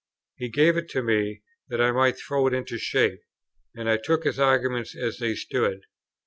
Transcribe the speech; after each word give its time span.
He 0.35 0.49
gave 0.49 0.77
it 0.77 0.95
me, 0.95 1.43
that 1.67 1.79
I 1.79 1.91
might 1.91 2.17
throw 2.17 2.47
it 2.47 2.55
into 2.55 2.79
shape, 2.79 3.21
and 3.75 3.87
I 3.87 3.97
took 3.97 4.23
his 4.23 4.39
arguments 4.39 4.95
as 4.97 5.19
they 5.19 5.35
stood. 5.35 5.81